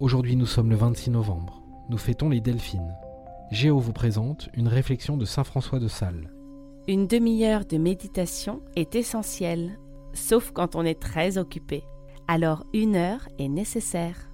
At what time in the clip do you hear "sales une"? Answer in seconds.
5.86-7.06